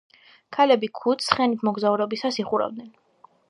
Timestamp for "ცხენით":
1.33-1.67